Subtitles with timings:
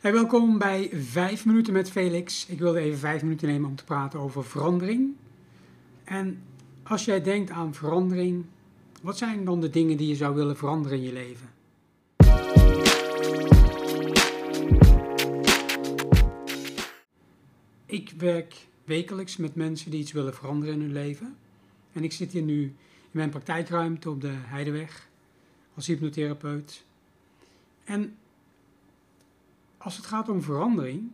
[0.00, 2.46] Hey, welkom bij 5 minuten met Felix.
[2.46, 5.14] Ik wilde even 5 minuten nemen om te praten over verandering.
[6.04, 6.42] En
[6.82, 8.44] als jij denkt aan verandering,
[9.02, 11.48] wat zijn dan de dingen die je zou willen veranderen in je leven?
[17.86, 21.36] Ik werk wekelijks met mensen die iets willen veranderen in hun leven.
[21.92, 22.74] En ik zit hier nu in
[23.10, 25.08] mijn praktijkruimte op de Heideweg
[25.74, 26.84] als hypnotherapeut.
[27.84, 28.16] En
[29.82, 31.10] als het gaat om verandering,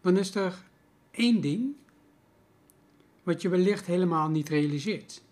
[0.00, 0.64] dan is er
[1.10, 1.74] één ding
[3.22, 5.22] wat je wellicht helemaal niet realiseert.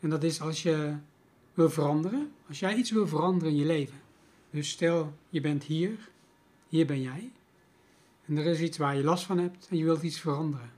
[0.00, 0.96] En dat is als je
[1.54, 4.00] wil veranderen, als jij iets wil veranderen in je leven.
[4.50, 6.10] Dus stel, je bent hier,
[6.68, 7.32] hier ben jij,
[8.26, 10.70] en er is iets waar je last van hebt en je wilt iets veranderen.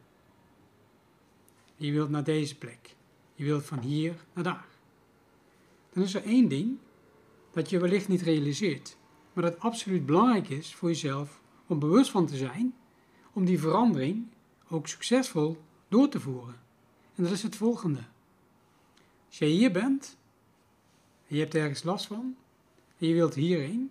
[1.77, 2.97] Je wilt naar deze plek.
[3.35, 4.67] Je wilt van hier naar daar.
[5.93, 6.79] Dan is er één ding
[7.51, 8.97] dat je wellicht niet realiseert,
[9.39, 12.75] maar dat absoluut belangrijk is voor jezelf om bewust van te zijn,
[13.33, 14.27] om die verandering
[14.69, 16.61] ook succesvol door te voeren.
[17.15, 18.01] En dat is het volgende.
[19.27, 20.17] Als jij hier bent
[21.27, 22.37] en je hebt ergens last van
[22.99, 23.91] en je wilt hierheen,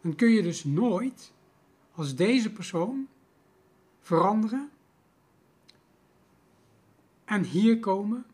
[0.00, 1.32] dan kun je dus nooit
[1.94, 3.08] als deze persoon
[4.00, 4.70] veranderen
[7.24, 8.26] en hier komen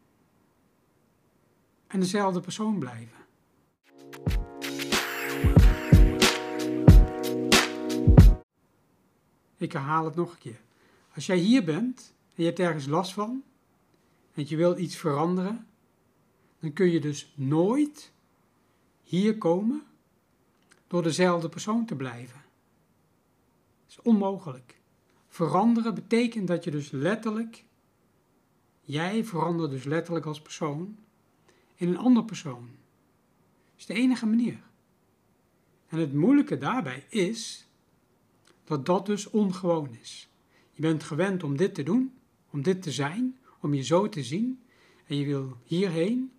[1.86, 3.23] en dezelfde persoon blijven.
[9.56, 10.60] Ik herhaal het nog een keer.
[11.14, 13.42] Als jij hier bent en je hebt ergens last van
[14.33, 15.66] en je wilt iets veranderen,
[16.60, 18.12] dan kun je dus nooit
[19.02, 19.82] hier komen
[20.86, 22.42] door dezelfde persoon te blijven.
[23.86, 24.80] Dat is onmogelijk.
[25.28, 27.64] Veranderen betekent dat je dus letterlijk,
[28.80, 30.97] jij verandert dus letterlijk als persoon
[31.75, 32.69] in een ander persoon.
[33.70, 34.60] Dat is de enige manier.
[35.88, 37.63] En het moeilijke daarbij is
[38.64, 40.28] dat dat dus ongewoon is.
[40.72, 42.14] Je bent gewend om dit te doen,
[42.50, 44.62] om dit te zijn, om je zo te zien.
[45.06, 46.32] En je wil hierheen.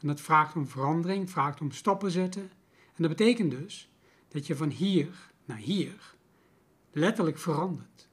[0.00, 2.50] En dat vraagt om verandering, vraagt om stappen zetten.
[2.94, 3.90] En dat betekent dus
[4.28, 6.14] dat je van hier naar hier
[6.92, 8.08] letterlijk verandert.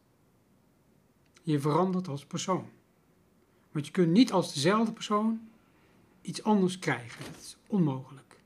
[1.43, 2.69] Je verandert als persoon.
[3.71, 5.49] Want je kunt niet als dezelfde persoon
[6.21, 7.25] iets anders krijgen.
[7.31, 8.39] Dat is onmogelijk.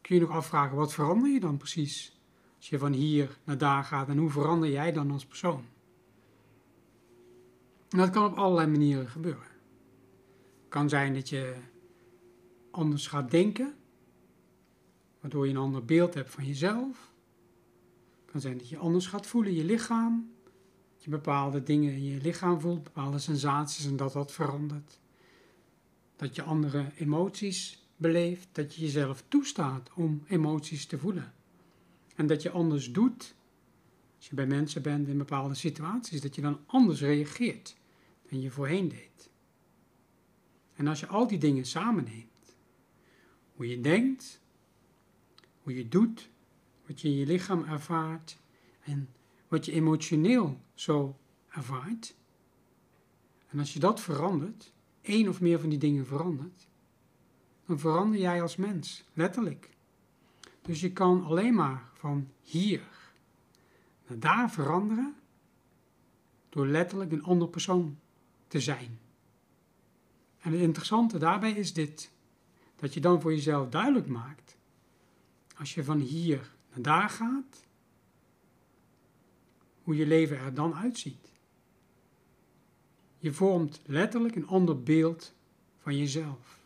[0.00, 2.19] Kun je nog afvragen, wat verander je dan precies?
[2.60, 5.64] Als je van hier naar daar gaat en hoe verander jij dan als persoon?
[7.88, 9.42] Dat kan op allerlei manieren gebeuren.
[10.60, 11.54] Het kan zijn dat je
[12.70, 13.74] anders gaat denken,
[15.20, 17.12] waardoor je een ander beeld hebt van jezelf.
[18.20, 20.32] Het kan zijn dat je anders gaat voelen in je lichaam,
[20.94, 24.98] dat je bepaalde dingen in je lichaam voelt, bepaalde sensaties en dat dat verandert.
[26.16, 31.32] Dat je andere emoties beleeft, dat je jezelf toestaat om emoties te voelen.
[32.20, 33.34] En dat je anders doet,
[34.16, 37.76] als je bij mensen bent in bepaalde situaties, dat je dan anders reageert
[38.28, 39.30] dan je voorheen deed.
[40.74, 42.56] En als je al die dingen samenneemt,
[43.54, 44.40] hoe je denkt,
[45.62, 46.30] hoe je doet,
[46.86, 48.38] wat je in je lichaam ervaart
[48.80, 49.08] en
[49.48, 52.16] wat je emotioneel zo ervaart,
[53.48, 56.68] en als je dat verandert, één of meer van die dingen verandert,
[57.66, 59.70] dan verander jij als mens, letterlijk.
[60.62, 62.82] Dus je kan alleen maar van hier
[64.06, 65.14] naar daar veranderen
[66.48, 67.98] door letterlijk een ander persoon
[68.48, 68.98] te zijn.
[70.38, 72.10] En het interessante daarbij is dit,
[72.76, 74.56] dat je dan voor jezelf duidelijk maakt,
[75.56, 77.66] als je van hier naar daar gaat,
[79.82, 81.32] hoe je leven er dan uitziet.
[83.18, 85.34] Je vormt letterlijk een ander beeld
[85.78, 86.58] van jezelf.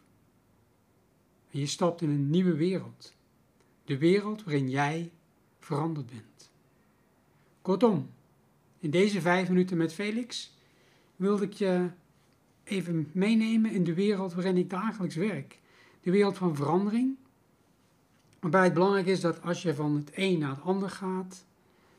[1.50, 3.13] En je stapt in een nieuwe wereld.
[3.84, 5.12] De wereld waarin jij
[5.58, 6.50] veranderd bent.
[7.62, 8.10] Kortom,
[8.78, 10.56] in deze vijf minuten met Felix
[11.16, 11.90] wilde ik je
[12.64, 15.58] even meenemen in de wereld waarin ik dagelijks werk.
[16.00, 17.16] De wereld van verandering.
[18.40, 21.44] Waarbij het belangrijk is dat als je van het een naar het ander gaat,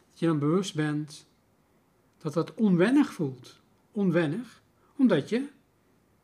[0.10, 1.27] dat je dan bewust bent
[2.18, 3.60] dat dat onwennig voelt.
[3.92, 4.62] Onwennig,
[4.95, 5.48] omdat je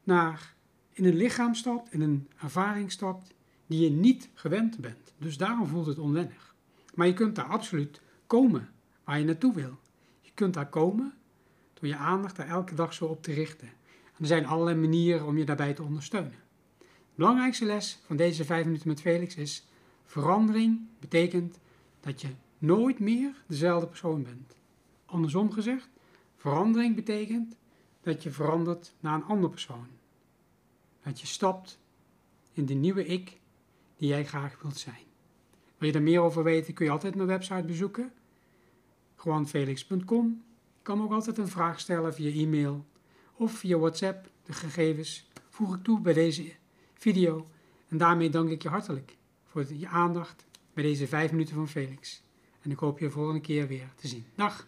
[0.03, 0.56] naar
[0.91, 3.33] in een lichaam stapt, in een ervaring stapt
[3.71, 5.13] die je niet gewend bent.
[5.18, 6.56] Dus daarom voelt het onwennig.
[6.94, 8.69] Maar je kunt daar absoluut komen
[9.03, 9.79] waar je naartoe wil.
[10.21, 11.13] Je kunt daar komen
[11.73, 13.68] door je aandacht daar elke dag zo op te richten.
[13.68, 16.39] En er zijn allerlei manieren om je daarbij te ondersteunen.
[16.77, 16.85] De
[17.15, 19.68] belangrijkste les van deze vijf minuten met Felix is:
[20.06, 21.59] verandering betekent
[22.00, 24.56] dat je nooit meer dezelfde persoon bent.
[25.06, 25.89] Andersom gezegd,
[26.35, 27.56] verandering betekent
[28.01, 29.88] dat je verandert naar een andere persoon.
[31.03, 31.79] Dat je stapt
[32.53, 33.39] in de nieuwe ik
[34.01, 35.03] die jij graag wilt zijn.
[35.77, 38.12] Wil je er meer over weten, kun je altijd mijn website bezoeken.
[39.15, 40.44] GewoonFelix.com.
[40.74, 42.86] Je kan ook altijd een vraag stellen via e-mail
[43.36, 44.30] of via WhatsApp.
[44.45, 46.53] De gegevens voeg ik toe bij deze
[46.94, 47.48] video.
[47.88, 52.24] En daarmee dank ik je hartelijk voor je aandacht bij deze 5 minuten van Felix.
[52.62, 54.25] En ik hoop je volgende keer weer te zien.
[54.36, 54.68] Dag!